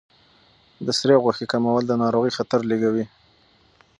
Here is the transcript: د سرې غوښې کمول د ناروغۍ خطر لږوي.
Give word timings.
د 0.85 0.87
سرې 0.99 1.15
غوښې 1.23 1.45
کمول 1.51 1.83
د 1.87 1.91
ناروغۍ 2.01 2.31
خطر 2.37 2.59
لږوي. 2.71 3.05